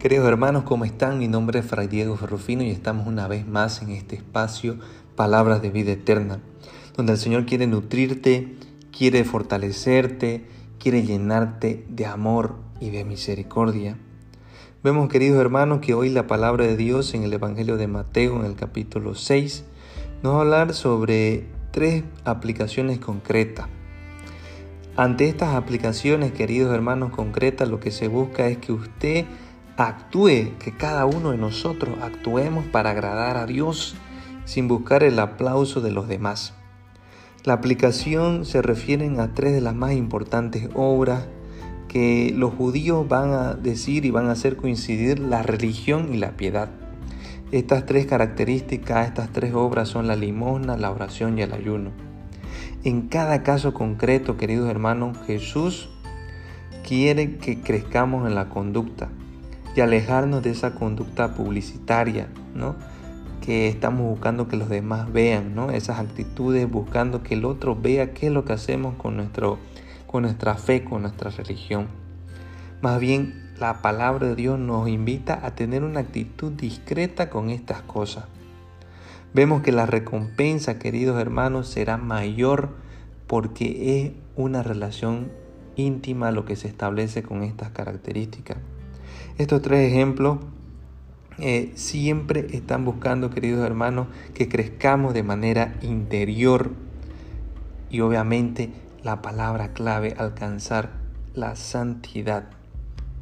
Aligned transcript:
Queridos 0.00 0.26
hermanos, 0.28 0.62
¿cómo 0.62 0.86
están? 0.86 1.18
Mi 1.18 1.28
nombre 1.28 1.58
es 1.58 1.66
Fray 1.66 1.86
Diego 1.86 2.16
Ferrufino 2.16 2.62
y 2.62 2.70
estamos 2.70 3.06
una 3.06 3.28
vez 3.28 3.46
más 3.46 3.82
en 3.82 3.90
este 3.90 4.16
espacio 4.16 4.78
Palabras 5.14 5.60
de 5.60 5.68
Vida 5.68 5.92
Eterna, 5.92 6.40
donde 6.96 7.12
el 7.12 7.18
Señor 7.18 7.44
quiere 7.44 7.66
nutrirte, 7.66 8.56
quiere 8.96 9.24
fortalecerte, 9.24 10.46
quiere 10.78 11.02
llenarte 11.02 11.84
de 11.90 12.06
amor 12.06 12.54
y 12.80 12.88
de 12.88 13.04
misericordia. 13.04 13.98
Vemos, 14.82 15.10
queridos 15.10 15.38
hermanos, 15.38 15.80
que 15.80 15.92
hoy 15.92 16.08
la 16.08 16.26
palabra 16.26 16.64
de 16.64 16.78
Dios 16.78 17.12
en 17.12 17.24
el 17.24 17.34
Evangelio 17.34 17.76
de 17.76 17.86
Mateo, 17.86 18.40
en 18.40 18.46
el 18.46 18.56
capítulo 18.56 19.14
6, 19.14 19.64
nos 20.22 20.32
va 20.32 20.38
a 20.38 20.40
hablar 20.40 20.72
sobre 20.72 21.44
tres 21.72 22.04
aplicaciones 22.24 23.00
concretas. 23.00 23.66
Ante 24.96 25.28
estas 25.28 25.54
aplicaciones, 25.54 26.32
queridos 26.32 26.74
hermanos, 26.74 27.10
concretas, 27.10 27.68
lo 27.68 27.80
que 27.80 27.90
se 27.90 28.08
busca 28.08 28.48
es 28.48 28.56
que 28.56 28.72
usted 28.72 29.26
actúe, 29.88 30.56
que 30.58 30.74
cada 30.76 31.06
uno 31.06 31.30
de 31.30 31.38
nosotros 31.38 31.96
actuemos 32.02 32.64
para 32.66 32.90
agradar 32.90 33.36
a 33.36 33.46
Dios 33.46 33.96
sin 34.44 34.68
buscar 34.68 35.02
el 35.02 35.18
aplauso 35.18 35.80
de 35.80 35.90
los 35.90 36.08
demás. 36.08 36.54
La 37.44 37.54
aplicación 37.54 38.44
se 38.44 38.60
refiere 38.62 39.08
a 39.18 39.32
tres 39.32 39.52
de 39.52 39.60
las 39.60 39.74
más 39.74 39.92
importantes 39.92 40.68
obras 40.74 41.26
que 41.88 42.32
los 42.36 42.52
judíos 42.54 43.08
van 43.08 43.32
a 43.32 43.54
decir 43.54 44.04
y 44.04 44.10
van 44.10 44.28
a 44.28 44.32
hacer 44.32 44.56
coincidir 44.56 45.18
la 45.18 45.42
religión 45.42 46.12
y 46.12 46.18
la 46.18 46.36
piedad. 46.36 46.68
Estas 47.50 47.86
tres 47.86 48.06
características, 48.06 49.08
estas 49.08 49.32
tres 49.32 49.54
obras 49.54 49.88
son 49.88 50.06
la 50.06 50.14
limosna, 50.14 50.76
la 50.76 50.90
oración 50.90 51.38
y 51.38 51.42
el 51.42 51.52
ayuno. 51.52 51.90
En 52.84 53.08
cada 53.08 53.42
caso 53.42 53.74
concreto, 53.74 54.36
queridos 54.36 54.70
hermanos, 54.70 55.18
Jesús 55.26 55.88
quiere 56.86 57.38
que 57.38 57.60
crezcamos 57.60 58.28
en 58.28 58.34
la 58.34 58.48
conducta, 58.48 59.08
y 59.74 59.80
alejarnos 59.80 60.42
de 60.42 60.50
esa 60.50 60.74
conducta 60.74 61.34
publicitaria, 61.34 62.28
¿no? 62.54 62.74
que 63.40 63.68
estamos 63.68 64.06
buscando 64.06 64.48
que 64.48 64.56
los 64.56 64.68
demás 64.68 65.12
vean, 65.12 65.54
¿no? 65.54 65.70
esas 65.70 65.98
actitudes 65.98 66.70
buscando 66.70 67.22
que 67.22 67.34
el 67.34 67.44
otro 67.44 67.74
vea 67.74 68.12
qué 68.12 68.26
es 68.26 68.32
lo 68.32 68.44
que 68.44 68.52
hacemos 68.52 68.94
con, 68.96 69.16
nuestro, 69.16 69.58
con 70.06 70.22
nuestra 70.22 70.56
fe, 70.56 70.84
con 70.84 71.02
nuestra 71.02 71.30
religión. 71.30 71.88
Más 72.82 73.00
bien, 73.00 73.50
la 73.58 73.82
palabra 73.82 74.28
de 74.28 74.36
Dios 74.36 74.58
nos 74.58 74.88
invita 74.88 75.44
a 75.44 75.54
tener 75.54 75.84
una 75.84 76.00
actitud 76.00 76.52
discreta 76.52 77.28
con 77.30 77.50
estas 77.50 77.82
cosas. 77.82 78.24
Vemos 79.32 79.62
que 79.62 79.70
la 79.70 79.86
recompensa, 79.86 80.78
queridos 80.78 81.20
hermanos, 81.20 81.68
será 81.68 81.96
mayor 81.96 82.70
porque 83.26 84.00
es 84.00 84.12
una 84.34 84.62
relación 84.62 85.30
íntima 85.76 86.32
lo 86.32 86.44
que 86.44 86.56
se 86.56 86.68
establece 86.68 87.22
con 87.22 87.42
estas 87.42 87.70
características. 87.70 88.56
Estos 89.40 89.62
tres 89.62 89.90
ejemplos 89.90 90.36
eh, 91.38 91.72
siempre 91.74 92.46
están 92.50 92.84
buscando, 92.84 93.30
queridos 93.30 93.64
hermanos, 93.64 94.08
que 94.34 94.50
crezcamos 94.50 95.14
de 95.14 95.22
manera 95.22 95.78
interior 95.80 96.72
y 97.88 98.00
obviamente 98.00 98.68
la 99.02 99.22
palabra 99.22 99.72
clave, 99.72 100.14
alcanzar 100.18 100.90
la 101.32 101.56
santidad. 101.56 102.50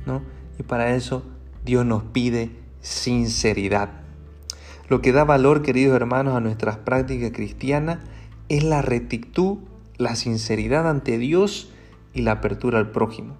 ¿no? 0.06 0.22
Y 0.58 0.64
para 0.64 0.96
eso 0.96 1.22
Dios 1.64 1.86
nos 1.86 2.02
pide 2.02 2.50
sinceridad. 2.80 3.90
Lo 4.88 5.00
que 5.00 5.12
da 5.12 5.22
valor, 5.22 5.62
queridos 5.62 5.94
hermanos, 5.94 6.34
a 6.34 6.40
nuestras 6.40 6.78
prácticas 6.78 7.30
cristianas 7.30 7.98
es 8.48 8.64
la 8.64 8.82
rectitud, 8.82 9.58
la 9.98 10.16
sinceridad 10.16 10.90
ante 10.90 11.16
Dios 11.16 11.72
y 12.12 12.22
la 12.22 12.32
apertura 12.32 12.80
al 12.80 12.90
prójimo 12.90 13.36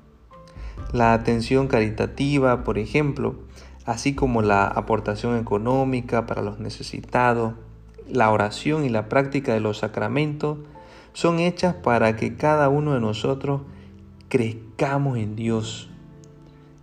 la 0.93 1.13
atención 1.13 1.69
caritativa, 1.69 2.65
por 2.65 2.79
ejemplo, 2.79 3.37
así 3.85 4.15
como 4.15 4.43
la 4.43 4.67
aportación 4.67 5.39
económica 5.39 6.27
para 6.27 6.43
los 6.43 6.59
necesitados, 6.59 7.55
la 8.09 8.31
oración 8.31 8.85
y 8.85 8.89
la 8.89 9.09
práctica 9.09 9.53
de 9.53 9.61
los 9.61 9.79
sacramentos, 9.79 10.59
son 11.13 11.41
hechas 11.41 11.75
para 11.75 12.17
que 12.17 12.37
cada 12.37 12.69
uno 12.69 12.95
de 12.95 13.01
nosotros 13.01 13.63
crezcamos 14.29 15.19
en 15.19 15.37
Dios, 15.37 15.91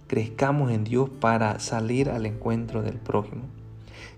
crezcamos 0.07 0.71
en 0.71 0.83
Dios 0.83 1.09
para 1.09 1.59
salir 1.59 2.09
al 2.09 2.25
encuentro 2.25 2.81
del 2.81 2.95
prójimo. 2.97 3.43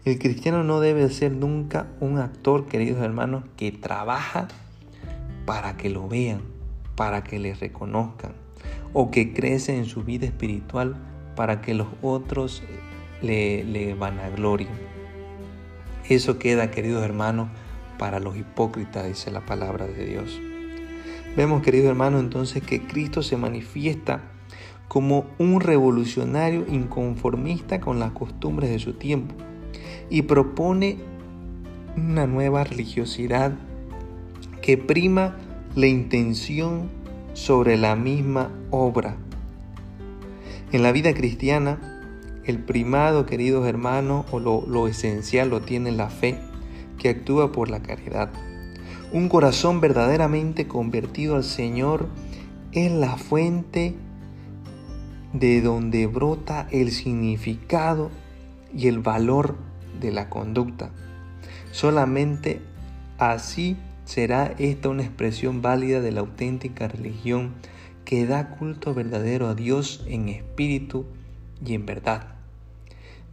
El 0.06 0.19
cristiano 0.19 0.63
no 0.63 0.79
debe 0.79 1.09
ser 1.09 1.33
nunca 1.33 1.88
un 2.00 2.17
actor, 2.17 2.67
queridos 2.67 3.01
hermanos, 3.01 3.44
que 3.57 3.72
trabaja 3.72 4.47
para 5.45 5.78
que 5.78 5.89
lo 5.89 6.07
vean, 6.07 6.41
para 6.97 7.24
que 7.24 7.40
le 7.40 7.53
reconozcan 7.53 8.34
o 8.91 9.12
que 9.12 9.31
crece 9.31 9.78
en 9.78 9.85
su 9.85 10.03
vida 10.03 10.25
espiritual 10.25 10.97
para 11.35 11.62
que 11.62 11.75
los 11.75 11.88
otros 12.02 12.63
le, 13.22 13.63
le 13.63 13.94
vanaglorien. 13.94 14.72
Eso 16.09 16.40
queda, 16.40 16.72
queridos 16.72 17.06
hermanos, 17.06 17.50
para 18.00 18.19
los 18.19 18.36
hipócritas, 18.36 19.06
dice 19.07 19.31
la 19.31 19.46
palabra 19.46 19.86
de 19.86 20.06
Dios. 20.06 20.41
Vemos, 21.36 21.62
queridos 21.62 21.88
hermanos, 21.88 22.22
entonces 22.22 22.63
que 22.63 22.81
Cristo 22.81 23.22
se 23.22 23.38
manifiesta 23.38 24.24
como 24.88 25.28
un 25.38 25.62
revolucionario 25.62 26.66
inconformista 26.68 27.80
con 27.80 28.00
las 28.00 28.12
costumbres 28.13 28.72
de 28.72 28.80
su 28.80 28.94
tiempo 28.94 29.36
y 30.09 30.24
propone 30.24 30.97
una 31.96 32.25
nueva 32.25 32.63
religiosidad 32.63 33.53
que 34.62 34.78
prima 34.78 35.36
la 35.77 35.85
intención 35.85 36.89
sobre 37.33 37.77
la 37.77 37.95
misma 37.95 38.49
obra. 38.71 39.15
En 40.71 40.81
la 40.81 40.91
vida 40.91 41.13
cristiana, 41.13 42.01
el 42.45 42.57
primado, 42.57 43.27
queridos 43.27 43.67
hermanos, 43.67 44.25
o 44.31 44.39
lo, 44.39 44.88
esencial 44.88 45.51
lo 45.51 45.61
tiene 45.61 45.91
la 45.91 46.09
fe, 46.09 46.39
que 46.97 47.09
actúa 47.09 47.51
por 47.51 47.69
la 47.69 47.83
caridad. 47.83 48.31
Un 49.11 49.29
corazón 49.29 49.79
verdaderamente 49.79 50.67
convertido 50.67 51.35
al 51.35 51.43
Señor 51.43 52.07
es 52.71 52.91
la 52.91 53.15
fuente 53.15 53.94
de 55.31 55.61
donde 55.61 56.07
brota 56.07 56.67
el 56.71 56.89
significado 56.89 58.09
y 58.75 58.88
el 58.88 58.97
valor 58.97 59.57
de 60.01 60.11
la 60.11 60.27
conducta. 60.27 60.89
Solamente 61.71 62.61
así 63.19 63.77
será 64.07 64.56
esta 64.57 64.88
una 64.88 65.03
expresión 65.03 65.62
válida 65.62 66.00
de 66.00 66.13
la 66.13 66.22
auténtica 66.22 66.88
religión 66.88 67.56
que 68.06 68.25
da 68.25 68.51
culto 68.51 68.94
verdadero 68.94 69.50
a 69.50 69.53
Dios 69.53 70.06
en 70.07 70.29
espíritu 70.29 71.06
y 71.63 71.73
en 71.73 71.85
verdad. 71.85 72.35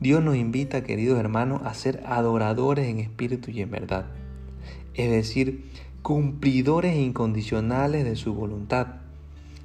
Dios 0.01 0.21
nos 0.25 0.35
invita, 0.35 0.83
queridos 0.83 1.21
hermanos, 1.21 1.63
a 1.65 1.75
ser 1.75 2.03
adoradores 2.07 2.89
en 2.89 2.99
espíritu 2.99 3.53
y 3.53 3.63
en 3.63 3.71
verdad, 3.71 4.07
es 4.95 5.13
decir, 5.13 5.65
cumplidores 6.03 6.97
incondicionales 6.97 8.05
de 8.05 8.17
su 8.17 8.35
voluntad, 8.35 8.97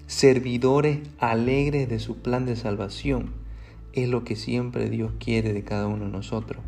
servidores 0.06 1.00
alegres 1.18 1.90
de 1.90 1.98
su 1.98 2.18
plan 2.18 2.46
de 2.46 2.56
salvación, 2.56 3.32
es 3.94 4.08
lo 4.08 4.24
que 4.24 4.36
siempre 4.36 4.92
Dios 4.92 5.14
quiere 5.20 5.54
de 5.54 5.64
cada 5.64 5.88
uno 5.88 6.06
de 6.06 6.12
nosotros 6.12 6.62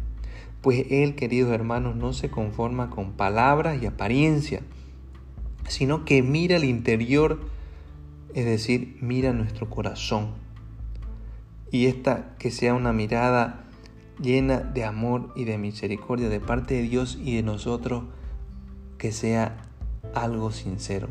pues 0.61 0.85
Él, 0.89 1.15
queridos 1.15 1.51
hermanos, 1.51 1.95
no 1.95 2.13
se 2.13 2.29
conforma 2.29 2.89
con 2.89 3.13
palabras 3.13 3.81
y 3.81 3.87
apariencia, 3.87 4.61
sino 5.67 6.05
que 6.05 6.21
mira 6.21 6.57
el 6.57 6.63
interior, 6.63 7.39
es 8.33 8.45
decir, 8.45 8.97
mira 9.01 9.33
nuestro 9.33 9.69
corazón. 9.69 10.33
Y 11.71 11.87
esta 11.87 12.35
que 12.37 12.51
sea 12.51 12.73
una 12.73 12.93
mirada 12.93 13.65
llena 14.21 14.59
de 14.59 14.83
amor 14.83 15.31
y 15.35 15.45
de 15.45 15.57
misericordia 15.57 16.29
de 16.29 16.39
parte 16.39 16.75
de 16.75 16.83
Dios 16.83 17.17
y 17.21 17.35
de 17.35 17.43
nosotros, 17.43 18.03
que 18.97 19.11
sea 19.11 19.57
algo 20.13 20.51
sincero. 20.51 21.07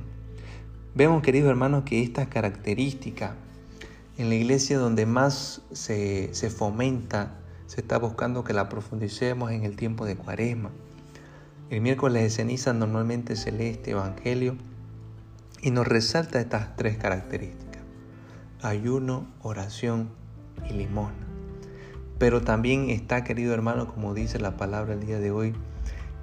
Vemos, 0.94 1.22
queridos 1.22 1.50
hermanos, 1.50 1.84
que 1.84 2.02
esta 2.02 2.28
característica 2.28 3.36
en 4.16 4.28
la 4.28 4.34
iglesia 4.34 4.78
donde 4.78 5.06
más 5.06 5.62
se, 5.72 6.32
se 6.34 6.50
fomenta 6.50 7.39
se 7.70 7.82
está 7.82 7.98
buscando 7.98 8.42
que 8.42 8.52
la 8.52 8.68
profundicemos 8.68 9.52
en 9.52 9.62
el 9.62 9.76
tiempo 9.76 10.04
de 10.04 10.16
cuaresma. 10.16 10.72
El 11.70 11.82
miércoles 11.82 12.20
de 12.20 12.30
ceniza 12.30 12.72
normalmente 12.72 13.36
se 13.36 13.52
lee 13.52 13.68
este 13.68 13.92
Evangelio 13.92 14.56
y 15.62 15.70
nos 15.70 15.86
resalta 15.86 16.40
estas 16.40 16.74
tres 16.74 16.96
características. 16.96 17.80
Ayuno, 18.60 19.28
oración 19.40 20.10
y 20.68 20.72
limosna. 20.72 21.28
Pero 22.18 22.40
también 22.40 22.90
está, 22.90 23.22
querido 23.22 23.54
hermano, 23.54 23.86
como 23.86 24.14
dice 24.14 24.40
la 24.40 24.56
palabra 24.56 24.94
el 24.94 25.06
día 25.06 25.20
de 25.20 25.30
hoy, 25.30 25.54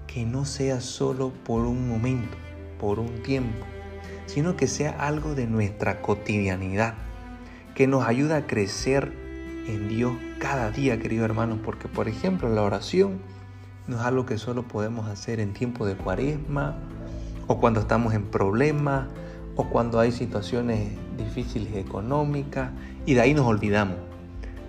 que 0.06 0.26
no 0.26 0.44
sea 0.44 0.82
solo 0.82 1.32
por 1.46 1.62
un 1.62 1.88
momento, 1.88 2.36
por 2.78 3.00
un 3.00 3.24
tiempo, 3.24 3.66
sino 4.26 4.58
que 4.58 4.68
sea 4.68 4.90
algo 5.00 5.34
de 5.34 5.48
nuestra 5.48 6.02
cotidianidad, 6.02 6.96
que 7.74 7.88
nos 7.88 8.06
ayuda 8.06 8.36
a 8.36 8.48
crecer 8.48 9.27
en 9.68 9.90
Dios 9.90 10.14
cada 10.40 10.72
día, 10.72 11.00
querido 11.00 11.26
hermano, 11.26 11.60
porque 11.64 11.88
por 11.88 12.08
ejemplo 12.08 12.50
la 12.50 12.64
oración 12.64 13.20
no 13.88 13.98
es 13.98 14.02
algo 14.04 14.26
que 14.26 14.38
solo 14.38 14.64
podemos 14.64 15.08
hacer 15.08 15.40
en 15.40 15.54
tiempo 15.54 15.86
de 15.86 15.96
cuaresma 15.96 16.78
o 17.48 17.60
cuando 17.60 17.80
estamos 17.80 18.14
en 18.14 18.26
problemas 18.26 19.08
o 19.56 19.70
cuando 19.70 20.00
hay 20.00 20.12
situaciones 20.12 20.92
difíciles 21.18 21.76
económicas 21.76 22.72
y 23.06 23.14
de 23.14 23.22
ahí 23.22 23.34
nos 23.34 23.46
olvidamos. 23.46 23.98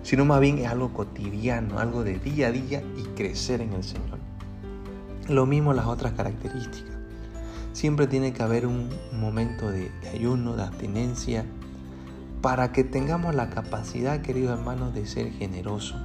sino 0.01 0.23
más 0.25 0.39
bien 0.39 0.57
es 0.59 0.67
algo 0.67 0.93
cotidiano, 0.93 1.77
algo 1.77 2.03
de 2.03 2.17
día 2.17 2.47
a 2.47 2.51
día 2.51 2.81
y 2.97 3.03
crecer 3.15 3.61
en 3.61 3.73
el 3.73 3.83
Señor. 3.83 4.17
Lo 5.27 5.45
mismo 5.45 5.73
las 5.73 5.85
otras 5.85 6.13
características. 6.13 6.97
Siempre 7.73 8.07
tiene 8.07 8.33
que 8.33 8.41
haber 8.41 8.65
un 8.65 8.89
momento 9.13 9.69
de, 9.69 9.91
ayuno, 10.11 10.55
de 10.55 10.63
abstinencia, 10.63 11.45
para 12.41 12.71
que 12.71 12.85
tengamos 12.85 13.35
la 13.35 13.49
capacidad, 13.49 14.21
queridos 14.21 14.57
hermanos, 14.57 14.93
de 14.93 15.05
ser 15.05 15.31
generosos. 15.33 15.97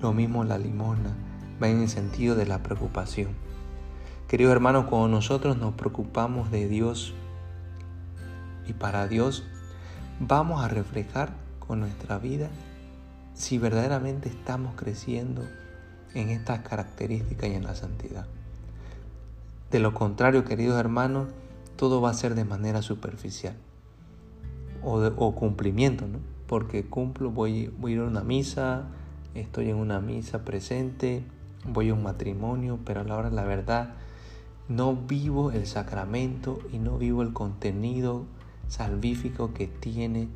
Lo 0.00 0.14
mismo 0.14 0.44
la 0.44 0.56
limona, 0.56 1.14
va 1.62 1.68
en 1.68 1.82
el 1.82 1.88
sentido 1.88 2.34
de 2.34 2.46
la 2.46 2.62
preocupación. 2.62 3.28
Queridos 4.26 4.52
hermanos, 4.52 4.86
cuando 4.86 5.08
nosotros 5.08 5.58
nos 5.58 5.74
preocupamos 5.74 6.50
de 6.50 6.66
Dios 6.66 7.12
y 8.66 8.72
para 8.72 9.06
Dios, 9.06 9.44
vamos 10.18 10.64
a 10.64 10.68
reflejar 10.68 11.34
con 11.58 11.80
nuestra 11.80 12.18
vida 12.18 12.48
si 13.34 13.58
verdaderamente 13.58 14.30
estamos 14.30 14.76
creciendo 14.76 15.42
en 16.14 16.30
estas 16.30 16.60
características 16.60 17.50
y 17.50 17.54
en 17.54 17.64
la 17.64 17.74
santidad. 17.74 18.26
De 19.70 19.78
lo 19.78 19.92
contrario, 19.92 20.44
queridos 20.44 20.80
hermanos, 20.80 21.28
todo 21.76 22.00
va 22.00 22.10
a 22.10 22.14
ser 22.14 22.34
de 22.34 22.46
manera 22.46 22.80
superficial 22.80 23.56
o, 24.86 25.34
cumplimiento, 25.34 26.06
¿no? 26.06 26.18
Porque 26.46 26.84
cumplo, 26.84 27.30
voy, 27.30 27.72
a 27.82 27.88
ir 27.90 27.98
a 27.98 28.04
una 28.04 28.22
misa, 28.22 28.84
estoy 29.34 29.70
en 29.70 29.76
una 29.76 30.00
misa 30.00 30.44
presente, 30.44 31.24
voy 31.64 31.88
a 31.88 31.94
un 31.94 32.04
matrimonio, 32.04 32.78
pero 32.84 33.00
a 33.00 33.04
la 33.04 33.16
hora 33.16 33.30
de 33.30 33.36
la 33.36 33.44
verdad 33.44 33.94
no 34.68 34.94
vivo 34.94 35.50
el 35.50 35.66
sacramento 35.66 36.58
y 36.72 36.78
no 36.78 36.98
vivo 36.98 37.22
el 37.22 37.32
contenido 37.32 38.24
salvífico 38.68 39.52
que 39.52 39.66
tiene 39.66 40.28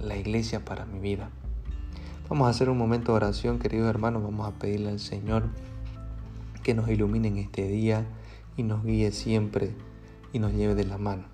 la 0.00 0.16
iglesia 0.16 0.64
para 0.64 0.86
mi 0.86 1.00
vida. 1.00 1.30
Vamos 2.28 2.46
a 2.46 2.50
hacer 2.50 2.70
un 2.70 2.78
momento 2.78 3.12
de 3.12 3.16
oración, 3.16 3.58
queridos 3.58 3.88
hermanos, 3.88 4.22
vamos 4.22 4.46
a 4.46 4.52
pedirle 4.52 4.90
al 4.90 5.00
Señor 5.00 5.44
que 6.62 6.74
nos 6.74 6.88
ilumine 6.88 7.28
en 7.28 7.38
este 7.38 7.66
día 7.66 8.06
y 8.56 8.62
nos 8.62 8.84
guíe 8.84 9.10
siempre 9.10 9.74
y 10.32 10.38
nos 10.38 10.52
lleve 10.52 10.74
de 10.76 10.84
la 10.84 10.98
mano. 10.98 11.24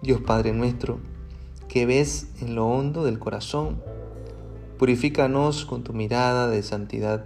Dios 0.00 0.20
Padre 0.20 0.52
nuestro, 0.52 0.98
que 1.72 1.86
ves 1.86 2.26
en 2.42 2.54
lo 2.54 2.66
hondo 2.66 3.02
del 3.02 3.18
corazón, 3.18 3.80
purifícanos 4.78 5.64
con 5.64 5.82
tu 5.82 5.94
mirada 5.94 6.46
de 6.48 6.62
santidad 6.62 7.24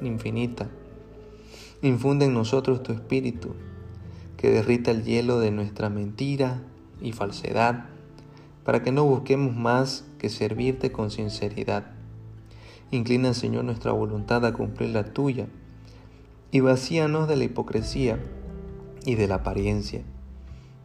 infinita. 0.00 0.68
Infunde 1.82 2.26
en 2.26 2.32
nosotros 2.32 2.84
tu 2.84 2.92
espíritu, 2.92 3.56
que 4.36 4.50
derrita 4.50 4.92
el 4.92 5.02
hielo 5.02 5.40
de 5.40 5.50
nuestra 5.50 5.90
mentira 5.90 6.62
y 7.00 7.10
falsedad, 7.10 7.86
para 8.62 8.84
que 8.84 8.92
no 8.92 9.02
busquemos 9.02 9.56
más 9.56 10.04
que 10.18 10.28
servirte 10.28 10.92
con 10.92 11.10
sinceridad. 11.10 11.90
Inclina, 12.92 13.34
Señor, 13.34 13.64
nuestra 13.64 13.90
voluntad 13.90 14.46
a 14.46 14.52
cumplir 14.52 14.90
la 14.90 15.12
tuya, 15.12 15.48
y 16.52 16.60
vacíanos 16.60 17.26
de 17.26 17.34
la 17.34 17.42
hipocresía 17.42 18.20
y 19.04 19.16
de 19.16 19.26
la 19.26 19.34
apariencia. 19.34 20.02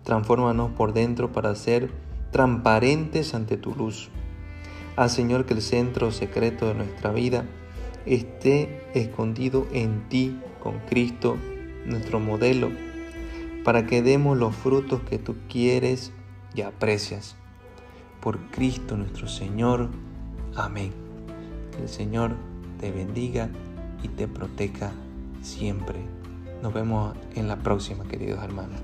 Transfórmanos 0.04 0.72
por 0.72 0.94
dentro 0.94 1.32
para 1.32 1.54
ser 1.54 1.92
transparentes 2.34 3.34
ante 3.34 3.56
tu 3.56 3.74
luz. 3.74 4.10
Haz, 4.98 5.14
Señor, 5.14 5.46
que 5.46 5.54
el 5.54 5.62
centro 5.62 6.12
secreto 6.12 6.68
de 6.68 6.74
nuestra 6.74 7.14
vida 7.14 7.46
esté 8.06 8.86
escondido 8.94 9.66
en 9.72 10.10
ti, 10.10 10.38
con 10.60 10.80
Cristo, 10.90 11.38
nuestro 11.86 12.20
modelo, 12.20 12.70
para 13.64 13.86
que 13.86 14.02
demos 14.02 14.38
los 14.38 14.54
frutos 14.54 15.02
que 15.10 15.20
tú 15.20 15.36
quieres 15.48 16.12
y 16.54 16.62
aprecias. 16.62 17.38
Por 18.20 18.40
Cristo 18.52 18.98
nuestro 18.98 19.28
Señor. 19.28 19.90
Amén. 20.56 20.92
El 21.82 21.88
Señor 21.88 22.36
te 22.80 22.92
bendiga 22.92 23.50
y 24.02 24.10
te 24.10 24.28
proteja 24.28 24.92
siempre. 25.42 26.00
Nos 26.62 26.74
vemos 26.74 27.16
en 27.36 27.48
la 27.48 27.58
próxima, 27.58 28.06
queridos 28.06 28.44
hermanos. 28.44 28.82